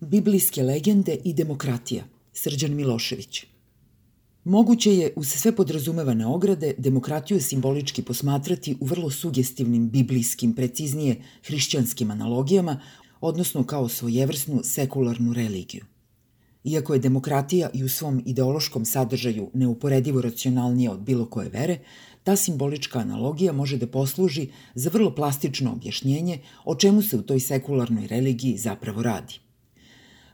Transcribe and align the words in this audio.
Biblijske 0.00 0.62
legende 0.62 1.16
i 1.24 1.32
demokratija. 1.34 2.04
Srđan 2.32 2.74
Milošević. 2.74 3.44
Moguće 4.44 4.94
je, 4.94 5.12
uz 5.16 5.28
sve 5.28 5.56
podrazumevane 5.56 6.26
ograde, 6.26 6.74
demokratiju 6.78 7.40
simbolički 7.40 8.02
posmatrati 8.02 8.76
u 8.80 8.84
vrlo 8.84 9.10
sugestivnim 9.10 9.88
biblijskim, 9.90 10.54
preciznije 10.54 11.16
hrišćanskim 11.46 12.10
analogijama, 12.10 12.80
odnosno 13.20 13.64
kao 13.64 13.88
svojevrsnu 13.88 14.60
sekularnu 14.64 15.32
religiju. 15.32 15.84
Iako 16.64 16.94
je 16.94 17.00
demokratija 17.00 17.70
i 17.74 17.84
u 17.84 17.88
svom 17.88 18.22
ideološkom 18.26 18.84
sadržaju 18.84 19.50
neuporedivo 19.54 20.20
racionalnija 20.20 20.92
od 20.92 21.00
bilo 21.00 21.26
koje 21.26 21.48
vere, 21.48 21.78
ta 22.24 22.36
simbolička 22.36 22.98
analogija 22.98 23.52
može 23.52 23.76
da 23.76 23.86
posluži 23.86 24.48
za 24.74 24.90
vrlo 24.92 25.14
plastično 25.14 25.72
objašnjenje 25.72 26.38
o 26.64 26.74
čemu 26.74 27.02
se 27.02 27.16
u 27.16 27.22
toj 27.22 27.40
sekularnoj 27.40 28.06
religiji 28.06 28.56
zapravo 28.56 29.02
radi– 29.02 29.40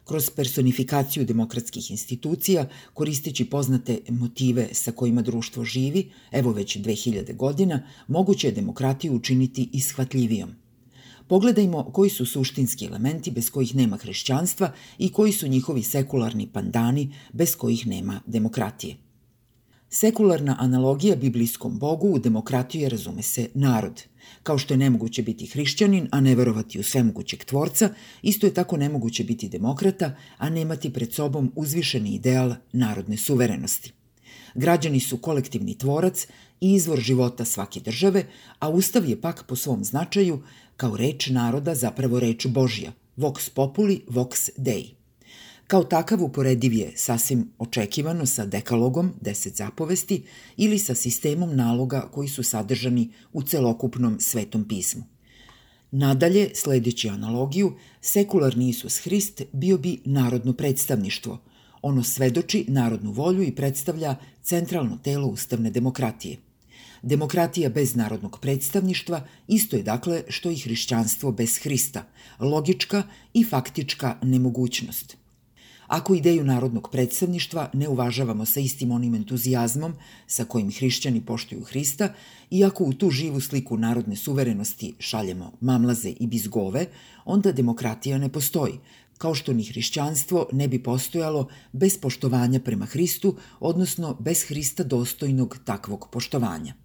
kroz 0.05 0.31
personifikaciju 0.31 1.25
demokratskih 1.25 1.91
institucija, 1.91 2.69
koristeći 2.95 3.45
poznate 3.45 3.99
motive 4.09 4.69
sa 4.73 4.93
kojima 4.93 5.23
društvo 5.23 5.65
živi, 5.65 6.11
evo 6.33 6.53
već 6.53 6.77
2000 6.77 7.37
godina, 7.37 7.83
moguće 8.09 8.49
je 8.49 8.53
demokratiju 8.53 9.15
učiniti 9.15 9.69
ishvatljivijom. 9.73 10.51
Pogledajmo 11.29 11.85
koji 11.93 12.11
su 12.11 12.27
suštinski 12.27 12.87
elementi 12.87 13.31
bez 13.31 13.51
kojih 13.51 13.75
nema 13.75 13.97
hrišćanstva 13.97 14.73
i 14.99 15.13
koji 15.13 15.33
su 15.33 15.49
njihovi 15.49 15.83
sekularni 15.83 16.47
pandani 16.47 17.15
bez 17.33 17.57
kojih 17.57 17.87
nema 17.87 18.21
demokratije. 18.27 19.04
Sekularna 19.95 20.57
analogija 20.59 21.17
biblijskom 21.17 21.79
bogu 21.79 22.09
u 22.09 22.19
demokratiju 22.19 22.83
je, 22.83 22.89
razume 22.89 23.23
se, 23.23 23.49
narod. 23.55 24.03
Kao 24.43 24.59
što 24.59 24.75
je 24.75 24.79
nemoguće 24.79 25.23
biti 25.23 25.47
hrišćanin, 25.47 26.09
a 26.11 26.21
ne 26.21 26.35
verovati 26.35 26.79
u 26.79 26.83
svemogućeg 26.83 27.45
tvorca, 27.45 27.91
isto 28.23 28.47
je 28.47 28.55
tako 28.55 28.77
nemoguće 28.77 29.25
biti 29.25 29.49
demokrata, 29.49 30.17
a 30.39 30.51
nemati 30.51 30.93
pred 30.93 31.13
sobom 31.13 31.53
uzvišeni 31.57 32.15
ideal 32.15 32.55
narodne 32.73 33.17
suverenosti. 33.17 33.93
Građani 34.55 35.01
su 35.01 35.17
kolektivni 35.17 35.79
tvorac 35.79 36.27
i 36.61 36.75
izvor 36.75 37.01
života 37.01 37.45
svake 37.45 37.81
države, 37.81 38.27
a 38.59 38.69
Ustav 38.69 39.09
je 39.09 39.21
pak 39.21 39.45
po 39.47 39.57
svom 39.57 39.85
značaju 39.85 40.43
kao 40.77 40.97
reč 40.97 41.27
naroda 41.27 41.75
zapravo 41.75 42.21
reč 42.21 42.47
Božja, 42.47 42.93
vox 43.17 43.51
populi, 43.51 44.03
vox 44.09 44.51
dei. 44.57 44.94
Kao 45.67 45.85
takav 45.85 46.23
uporediv 46.23 46.73
je 46.73 46.93
sasvim 46.97 47.49
očekivano 47.59 48.27
sa 48.27 48.47
dekalogom, 48.47 49.13
deset 49.21 49.57
zapovesti, 49.57 50.23
ili 50.57 50.79
sa 50.79 50.95
sistemom 50.95 51.57
naloga 51.57 52.09
koji 52.13 52.29
su 52.29 52.43
sadržani 52.43 53.11
u 53.33 53.43
celokupnom 53.43 54.21
svetom 54.21 54.69
pismu. 54.69 55.03
Nadalje, 55.91 56.51
sledeći 56.55 57.09
analogiju, 57.09 57.73
sekularni 58.01 58.69
Isus 58.69 58.99
Hrist 58.99 59.43
bio 59.53 59.79
bi 59.79 60.01
narodno 60.05 60.53
predstavništvo. 60.53 61.39
Ono 61.83 62.03
svedoči 62.03 62.65
narodnu 62.69 63.13
volju 63.13 63.43
i 63.43 63.55
predstavlja 63.55 64.17
centralno 64.43 64.97
telo 64.97 65.29
ustavne 65.29 65.71
demokratije. 65.71 66.37
Demokratija 67.03 67.69
bez 67.69 67.95
narodnog 67.95 68.39
predstavništva 68.41 69.27
isto 69.49 69.77
je 69.77 69.83
dakle 69.83 70.23
što 70.29 70.51
i 70.51 70.59
hrišćanstvo 70.59 71.33
bez 71.33 71.59
Hrista, 71.59 72.05
logička 72.39 73.03
i 73.35 73.45
faktička 73.45 74.19
nemogućnost– 74.23 75.17
Ako 75.87 76.15
ideju 76.15 76.45
narodnog 76.45 76.89
predstavništva 76.93 77.71
ne 77.73 77.89
uvažavamo 77.89 78.47
sa 78.47 78.61
istim 78.61 78.91
onim 78.91 79.15
entuzijazmom 79.15 79.95
sa 80.27 80.45
kojim 80.45 80.73
hrišćani 80.73 81.21
poštuju 81.21 81.65
Hrista, 81.65 82.13
i 82.51 82.65
ako 82.65 82.85
u 82.85 82.93
tu 82.93 83.11
živu 83.11 83.41
sliku 83.41 83.77
narodne 83.77 84.17
suverenosti 84.17 84.95
šaljemo 84.99 85.53
mamlaze 85.61 86.11
i 86.21 86.27
bizgove, 86.27 86.87
onda 87.25 87.53
demokratija 87.53 88.19
ne 88.19 88.29
postoji, 88.29 88.79
kao 89.19 89.35
što 89.35 89.53
ni 89.53 89.65
hrišćanstvo 89.65 90.47
ne 90.53 90.69
bi 90.69 90.83
postojalo 90.83 91.49
bez 91.73 91.99
poštovanja 91.99 92.61
prema 92.61 92.87
Hristu, 92.87 93.37
odnosno 93.61 94.17
bez 94.21 94.45
Hrista 94.49 94.85
dostojnog 94.85 95.59
takvog 95.65 96.09
poštovanja. 96.13 96.84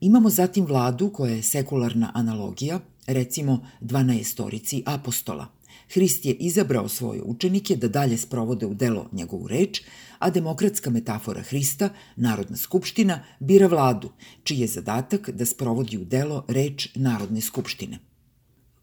Imamo 0.00 0.30
zatim 0.30 0.66
vladu 0.66 1.10
koja 1.12 1.34
je 1.34 1.42
sekularna 1.42 2.10
analogija, 2.14 2.80
recimo 3.06 3.66
12 3.80 4.82
apostola– 4.86 5.46
Hrist 5.92 6.24
je 6.24 6.32
izabrao 6.32 6.88
svoje 6.88 7.22
učenike 7.22 7.76
da 7.76 7.88
dalje 7.88 8.18
sprovode 8.18 8.66
u 8.66 8.74
delo 8.74 9.08
njegovu 9.12 9.48
reč, 9.48 9.82
a 10.18 10.30
demokratska 10.30 10.90
metafora 10.90 11.42
Hrista, 11.42 11.88
Narodna 12.16 12.56
skupština, 12.56 13.24
bira 13.40 13.66
vladu, 13.66 14.10
čiji 14.44 14.60
je 14.60 14.66
zadatak 14.66 15.30
da 15.30 15.46
sprovodi 15.46 15.98
u 15.98 16.04
delo 16.04 16.44
reč 16.48 16.88
Narodne 16.94 17.40
skupštine. 17.40 17.98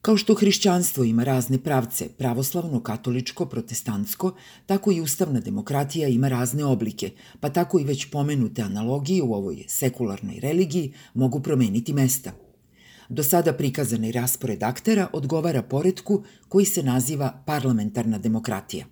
Kao 0.01 0.17
što 0.17 0.35
hrišćanstvo 0.35 1.03
ima 1.03 1.23
razne 1.23 1.57
pravce, 1.57 2.09
pravoslavno, 2.17 2.83
katoličko, 2.83 3.45
protestantsko, 3.45 4.35
tako 4.65 4.91
i 4.91 5.01
ustavna 5.01 5.39
demokratija 5.39 6.07
ima 6.07 6.27
razne 6.27 6.65
oblike, 6.65 7.11
pa 7.39 7.49
tako 7.49 7.79
i 7.79 7.83
već 7.83 8.09
pomenute 8.11 8.61
analogije 8.61 9.23
u 9.23 9.33
ovoj 9.33 9.63
sekularnoj 9.67 10.39
religiji 10.39 10.93
mogu 11.13 11.39
promeniti 11.39 11.93
mesta– 11.93 12.31
Do 13.09 13.23
sada 13.23 13.53
prikazani 13.53 14.11
raspored 14.11 14.63
aktera 14.63 15.07
odgovara 15.13 15.61
poredku 15.61 16.23
koji 16.47 16.65
se 16.65 16.83
naziva 16.83 17.43
parlamentarna 17.45 18.17
demokratija. 18.17 18.85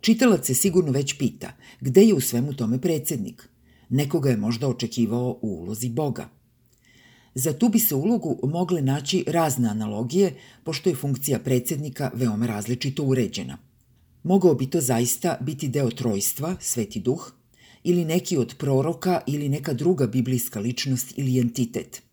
Čitalac 0.00 0.46
se 0.46 0.54
sigurno 0.54 0.92
već 0.92 1.18
pita 1.18 1.52
gde 1.80 2.02
je 2.02 2.14
u 2.14 2.20
svemu 2.20 2.52
tome 2.52 2.80
predsednik. 2.80 3.48
Nekoga 3.88 4.30
je 4.30 4.36
možda 4.36 4.68
očekivao 4.68 5.38
u 5.42 5.48
ulozi 5.48 5.90
Boga. 5.90 6.28
Za 7.36 7.52
tu 7.52 7.68
bi 7.68 7.78
se 7.78 7.94
ulogu 7.94 8.38
mogle 8.42 8.82
naći 8.82 9.24
razne 9.26 9.68
analogije, 9.68 10.34
pošto 10.64 10.88
je 10.88 10.96
funkcija 10.96 11.38
predsednika 11.38 12.10
veoma 12.14 12.46
različito 12.46 13.02
uređena. 13.02 13.58
Mogao 14.22 14.54
bi 14.54 14.70
to 14.70 14.80
zaista 14.80 15.38
biti 15.40 15.68
deo 15.68 15.90
trojstva, 15.90 16.56
sveti 16.60 17.00
duh, 17.00 17.32
ili 17.84 18.04
neki 18.04 18.36
od 18.36 18.54
proroka 18.58 19.20
ili 19.26 19.48
neka 19.48 19.72
druga 19.72 20.06
biblijska 20.06 20.60
ličnost 20.60 21.12
ili 21.16 21.40
entitet– 21.40 22.02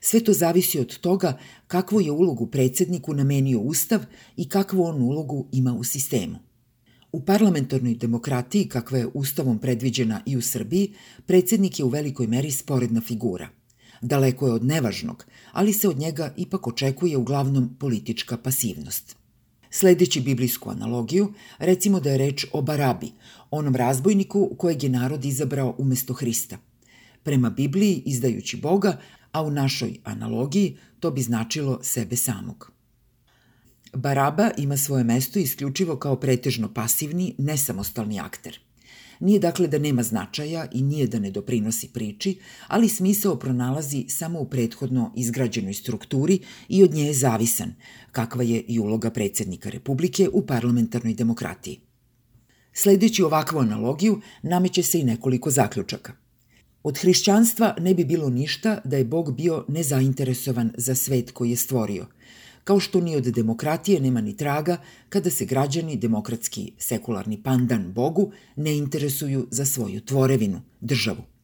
Sve 0.00 0.20
to 0.24 0.32
zavisi 0.32 0.78
od 0.78 0.98
toga 0.98 1.38
kakvu 1.66 2.00
je 2.00 2.10
ulogu 2.10 2.46
predsedniku 2.46 3.14
namenio 3.14 3.60
Ustav 3.60 4.00
i 4.36 4.48
kakvu 4.48 4.82
on 4.82 5.02
ulogu 5.02 5.48
ima 5.52 5.74
u 5.74 5.84
sistemu. 5.84 6.38
U 7.12 7.24
parlamentarnoj 7.24 7.94
demokratiji, 7.94 8.68
kakva 8.68 8.98
je 8.98 9.08
Ustavom 9.14 9.58
predviđena 9.58 10.22
i 10.26 10.36
u 10.36 10.42
Srbiji, 10.42 10.92
predsednik 11.26 11.78
je 11.78 11.84
u 11.84 11.88
velikoj 11.88 12.26
meri 12.26 12.50
sporedna 12.50 13.00
figura. 13.00 13.48
Daleko 14.00 14.46
je 14.46 14.52
od 14.52 14.64
nevažnog, 14.64 15.26
ali 15.52 15.72
se 15.72 15.88
od 15.88 15.98
njega 15.98 16.34
ipak 16.36 16.66
očekuje 16.66 17.16
uglavnom 17.16 17.76
politička 17.78 18.36
pasivnost. 18.36 19.16
Sledeći 19.70 20.20
biblijsku 20.20 20.70
analogiju, 20.70 21.32
recimo 21.58 22.00
da 22.00 22.10
je 22.10 22.18
reč 22.18 22.46
o 22.52 22.62
Barabi, 22.62 23.12
onom 23.50 23.76
razbojniku 23.76 24.50
kojeg 24.58 24.82
je 24.82 24.90
narod 24.90 25.24
izabrao 25.24 25.74
umesto 25.78 26.14
Hrista. 26.14 26.58
Prema 27.22 27.50
Bibliji, 27.50 28.02
izdajući 28.06 28.56
Boga, 28.56 29.00
a 29.32 29.42
u 29.42 29.50
našoj 29.50 29.98
analogiji 30.04 30.76
to 31.00 31.10
bi 31.10 31.22
značilo 31.22 31.78
sebe 31.82 32.16
samog. 32.16 32.72
Baraba 33.92 34.50
ima 34.56 34.76
svoje 34.76 35.04
mesto 35.04 35.38
isključivo 35.38 35.96
kao 35.96 36.16
pretežno 36.16 36.74
pasivni, 36.74 37.34
nesamostalni 37.38 38.20
akter. 38.20 38.58
Nije 39.20 39.38
dakle 39.38 39.68
da 39.68 39.78
nema 39.78 40.02
značaja 40.02 40.66
i 40.72 40.82
nije 40.82 41.06
da 41.06 41.18
ne 41.18 41.30
doprinosi 41.30 41.88
priči, 41.88 42.38
ali 42.66 42.88
smisao 42.88 43.38
pronalazi 43.38 44.04
samo 44.08 44.40
u 44.40 44.48
prethodno 44.50 45.12
izgrađenoj 45.16 45.74
strukturi 45.74 46.38
i 46.68 46.82
od 46.82 46.94
nje 46.94 47.02
je 47.02 47.14
zavisan, 47.14 47.74
kakva 48.12 48.42
je 48.42 48.60
i 48.60 48.78
uloga 48.78 49.10
predsednika 49.10 49.70
Republike 49.70 50.28
u 50.32 50.46
parlamentarnoj 50.46 51.14
demokratiji. 51.14 51.80
Sledeći 52.72 53.22
ovakvu 53.22 53.58
analogiju, 53.58 54.20
nameće 54.42 54.82
se 54.82 55.00
i 55.00 55.04
nekoliko 55.04 55.50
zaključaka– 55.50 56.12
Od 56.86 56.98
hrišćanstva 56.98 57.74
ne 57.80 57.94
bi 57.94 58.04
bilo 58.04 58.28
ništa 58.30 58.80
da 58.84 58.96
je 58.96 59.04
Bog 59.04 59.36
bio 59.36 59.64
nezainteresovan 59.68 60.70
za 60.76 60.94
svet 60.94 61.30
koji 61.30 61.50
je 61.50 61.56
stvorio, 61.56 62.06
kao 62.66 62.80
što 62.80 63.00
ni 63.00 63.16
od 63.16 63.24
demokratije 63.24 64.00
nema 64.00 64.20
ni 64.20 64.36
traga 64.36 64.76
kada 65.08 65.30
se 65.30 65.44
građani, 65.44 65.96
demokratski 65.96 66.72
sekularni 66.78 67.42
pandan 67.42 67.92
Bogu, 67.92 68.32
ne 68.56 68.76
interesuju 68.76 69.46
za 69.50 69.64
svoju 69.64 70.00
tvorevinu, 70.00 70.62
državu. 70.80 71.35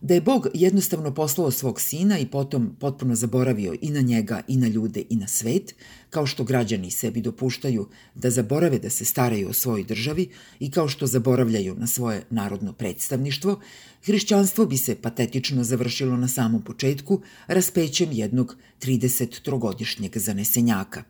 Da 0.00 0.14
je 0.14 0.20
Bog 0.20 0.46
jednostavno 0.54 1.14
poslao 1.14 1.50
svog 1.50 1.80
sina 1.80 2.18
i 2.18 2.26
potom 2.26 2.76
potpuno 2.78 3.14
zaboravio 3.14 3.74
i 3.80 3.90
na 3.90 4.00
njega 4.00 4.42
i 4.48 4.56
na 4.56 4.68
ljude 4.68 5.02
i 5.08 5.16
na 5.16 5.28
svet, 5.28 5.74
kao 6.10 6.26
što 6.26 6.44
građani 6.44 6.90
sebi 6.90 7.20
dopuštaju 7.20 7.88
da 8.14 8.30
zaborave 8.30 8.78
da 8.78 8.90
se 8.90 9.04
staraju 9.04 9.48
o 9.48 9.52
svojoj 9.52 9.84
državi 9.84 10.28
i 10.60 10.70
kao 10.70 10.88
što 10.88 11.06
zaboravljaju 11.06 11.74
na 11.74 11.86
svoje 11.86 12.22
narodno 12.30 12.72
predstavništvo, 12.72 13.60
hrišćanstvo 14.04 14.66
bi 14.66 14.76
se 14.76 14.94
patetično 14.94 15.64
završilo 15.64 16.16
na 16.16 16.28
samom 16.28 16.62
početku 16.62 17.20
raspećem 17.46 18.12
jednog 18.12 18.56
33-godišnjeg 18.82 20.18
zanesenjaka. 20.18 21.02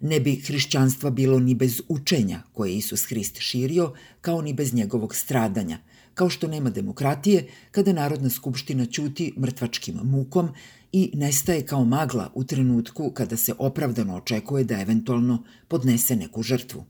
Ne 0.00 0.20
bi 0.20 0.36
hrišćanstva 0.36 1.10
bilo 1.10 1.38
ni 1.38 1.54
bez 1.54 1.82
učenja 1.88 2.42
koje 2.52 2.76
Isus 2.76 3.04
Hrist 3.04 3.36
širio, 3.38 3.92
kao 4.20 4.42
ni 4.42 4.54
bez 4.54 4.74
njegovog 4.74 5.14
stradanja– 5.14 5.78
kao 6.18 6.30
što 6.30 6.48
nema 6.48 6.70
demokratije 6.70 7.46
kada 7.70 7.92
Narodna 7.92 8.30
skupština 8.30 8.86
ćuti 8.86 9.32
mrtvačkim 9.38 10.00
mukom 10.02 10.48
i 10.92 11.10
nestaje 11.14 11.66
kao 11.66 11.84
magla 11.84 12.30
u 12.34 12.44
trenutku 12.44 13.10
kada 13.14 13.36
se 13.36 13.54
opravdano 13.58 14.16
očekuje 14.16 14.64
da 14.64 14.80
eventualno 14.80 15.44
podnese 15.68 16.16
neku 16.16 16.42
žrtvu. 16.42 16.84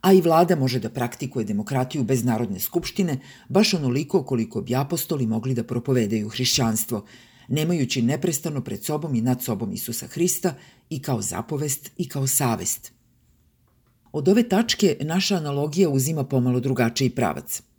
A 0.00 0.12
i 0.12 0.20
vlada 0.20 0.56
može 0.56 0.80
da 0.80 0.90
praktikuje 0.90 1.44
demokratiju 1.44 2.04
bez 2.04 2.24
Narodne 2.24 2.60
skupštine, 2.60 3.18
baš 3.48 3.74
onoliko 3.74 4.24
koliko 4.24 4.60
bi 4.60 4.74
apostoli 4.74 5.26
mogli 5.26 5.54
da 5.54 5.64
propovedaju 5.64 6.28
hrišćanstvo, 6.28 7.04
nemajući 7.48 8.02
neprestano 8.02 8.64
pred 8.64 8.84
sobom 8.84 9.14
i 9.14 9.20
nad 9.20 9.42
sobom 9.42 9.72
Isusa 9.72 10.06
Hrista 10.06 10.54
i 10.90 11.02
kao 11.02 11.22
zapovest 11.22 11.90
i 11.96 12.08
kao 12.08 12.26
savest. 12.26 12.92
Od 14.12 14.28
ove 14.28 14.48
tačke 14.48 14.96
naša 15.00 15.36
analogija 15.36 15.88
uzima 15.88 16.24
pomalo 16.24 16.60
drugačiji 16.60 17.10
pravac– 17.10 17.62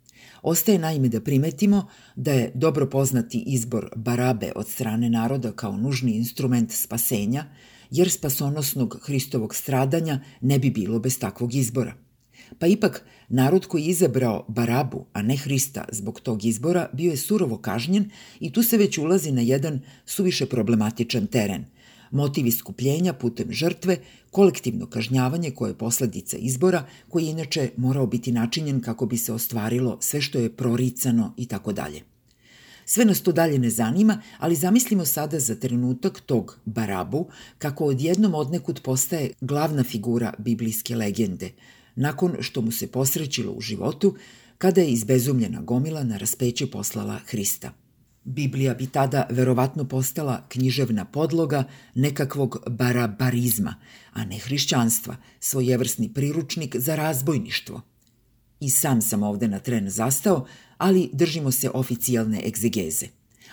Ostaje 0.44 0.78
naime 0.78 1.08
da 1.08 1.20
primetimo 1.20 1.86
da 2.16 2.32
je 2.32 2.50
dobro 2.54 2.86
poznati 2.86 3.38
izbor 3.46 3.90
Barabe 3.96 4.52
od 4.56 4.68
strane 4.68 5.10
naroda 5.10 5.52
kao 5.52 5.76
nužni 5.76 6.12
instrument 6.12 6.72
spasenja, 6.72 7.44
jer 7.90 8.10
spasonosnog 8.10 8.98
Hristovog 9.02 9.54
stradanja 9.54 10.20
ne 10.40 10.58
bi 10.58 10.70
bilo 10.70 10.98
bez 10.98 11.18
takvog 11.18 11.54
izbora. 11.54 11.94
Pa 12.58 12.66
ipak, 12.66 13.04
narod 13.28 13.66
koji 13.66 13.82
je 13.82 13.88
izabrao 13.88 14.44
Barabu, 14.48 15.06
a 15.12 15.22
ne 15.22 15.36
Hrista 15.36 15.84
zbog 15.92 16.20
tog 16.20 16.44
izbora, 16.44 16.88
bio 16.92 17.10
je 17.10 17.16
surovo 17.16 17.58
kažnjen 17.58 18.10
i 18.40 18.52
tu 18.52 18.62
se 18.62 18.76
već 18.76 18.98
ulazi 18.98 19.32
na 19.32 19.40
jedan 19.40 19.80
suviše 20.06 20.46
problematičan 20.46 21.26
teren– 21.26 21.64
motiv 22.10 22.46
iskupljenja 22.46 23.12
putem 23.12 23.52
žrtve, 23.52 23.98
kolektivno 24.30 24.86
kažnjavanje 24.86 25.50
koje 25.50 25.70
je 25.70 25.78
posledica 25.78 26.36
izbora, 26.36 26.86
koji 27.08 27.26
inače 27.26 27.70
morao 27.76 28.06
biti 28.06 28.32
načinjen 28.32 28.80
kako 28.80 29.06
bi 29.06 29.16
se 29.16 29.32
ostvarilo 29.32 29.98
sve 30.00 30.20
što 30.20 30.38
je 30.38 30.52
proricano 30.56 31.34
i 31.36 31.46
tako 31.46 31.72
dalje. 31.72 32.02
Sve 32.86 33.04
nas 33.04 33.20
to 33.20 33.32
dalje 33.32 33.58
ne 33.58 33.70
zanima, 33.70 34.22
ali 34.38 34.54
zamislimo 34.54 35.04
sada 35.04 35.40
za 35.40 35.54
trenutak 35.54 36.20
tog 36.20 36.58
Barabu 36.64 37.26
kako 37.58 37.84
odjednom 37.84 38.34
odnekud 38.34 38.80
postaje 38.82 39.30
glavna 39.40 39.84
figura 39.84 40.32
biblijske 40.38 40.96
legende, 40.96 41.50
nakon 41.96 42.36
što 42.40 42.60
mu 42.60 42.72
se 42.72 42.86
posrećilo 42.86 43.52
u 43.52 43.60
životu 43.60 44.16
kada 44.58 44.80
je 44.80 44.90
izbezumljena 44.90 45.60
gomila 45.60 46.04
na 46.04 46.16
raspeće 46.16 46.66
poslala 46.66 47.18
Hrista– 47.26 47.72
Biblija 48.24 48.74
bi 48.74 48.86
tada 48.86 49.26
verovatno 49.30 49.84
postala 49.88 50.46
književna 50.48 51.04
podloga 51.04 51.64
nekakvog 51.94 52.58
barabarizma, 52.70 53.74
a 54.12 54.24
ne 54.24 54.38
hrišćanstva, 54.38 55.16
svojevrsni 55.40 56.14
priručnik 56.14 56.76
za 56.76 56.96
razbojništvo. 56.96 57.80
I 58.60 58.70
sam 58.70 59.02
sam 59.02 59.22
ovde 59.22 59.48
na 59.48 59.58
tren 59.58 59.90
zastao, 59.90 60.46
ali 60.78 61.10
držimo 61.12 61.52
se 61.52 61.70
oficijalne 61.74 62.42
egzegeze, 62.46 63.06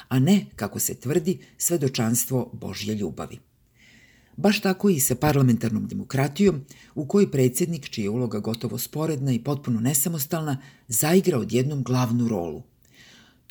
a 0.08 0.20
ne, 0.20 0.46
kako 0.56 0.80
se 0.80 0.96
tvrdi, 0.96 1.40
svedočanstvo 1.58 2.50
Božje 2.54 2.96
ljubavi. 2.96 3.40
Baš 4.38 4.62
tako 4.62 4.90
i 4.90 5.00
sa 5.00 5.16
parlamentarnom 5.16 5.88
demokratijom, 5.88 6.66
u 6.96 7.06
kojoj 7.06 7.32
predsjednik, 7.32 7.90
čija 7.90 8.04
je 8.04 8.10
uloga 8.10 8.40
gotovo 8.40 8.78
sporedna 8.78 9.32
i 9.32 9.44
potpuno 9.44 9.80
nesamostalna, 9.80 10.58
zaigra 10.88 11.40
odjednom 11.40 11.84
glavnu 11.84 12.28
rolu– 12.28 12.64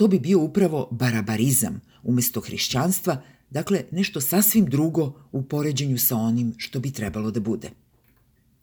to 0.00 0.08
bi 0.08 0.18
bio 0.18 0.40
upravo 0.40 0.88
barabarizam 0.90 1.80
umesto 2.02 2.40
hrišćanstva, 2.40 3.22
dakle 3.50 3.84
nešto 3.90 4.20
sasvim 4.20 4.66
drugo 4.66 5.12
u 5.32 5.42
poređenju 5.42 5.98
sa 5.98 6.16
onim 6.16 6.54
što 6.58 6.80
bi 6.80 6.90
trebalo 6.90 7.30
da 7.30 7.40
bude. 7.40 7.70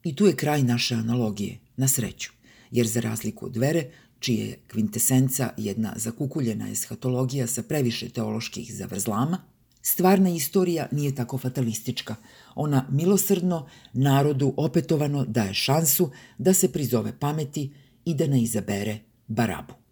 I 0.04 0.16
tu 0.16 0.26
je 0.26 0.36
kraj 0.36 0.64
naše 0.64 0.96
analogije, 0.96 1.60
na 1.76 1.88
sreću, 1.88 2.32
jer 2.72 2.88
za 2.88 3.00
razliku 3.00 3.46
od 3.46 3.58
vere, 3.58 3.86
čije 4.20 4.48
je 4.48 4.60
kvintesenca 4.68 5.54
jedna 5.58 5.94
zakukuljena 5.96 6.72
eshatologija 6.72 7.48
sa 7.48 7.64
previše 7.64 8.10
teoloških 8.10 8.74
zavrzlama, 8.76 9.42
stvarna 9.82 10.30
istorija 10.30 10.90
nije 10.92 11.16
tako 11.16 11.38
fatalistička. 11.38 12.16
Ona 12.56 12.88
milosrdno 12.92 13.68
narodu 13.94 14.54
opetovano 14.58 15.26
daje 15.26 15.54
šansu 15.54 16.12
da 16.38 16.54
se 16.54 16.72
prizove 16.72 17.20
pameti 17.20 17.74
i 18.06 18.14
da 18.16 18.28
ne 18.28 18.42
izabere 18.42 19.00
Barabu. 19.28 19.87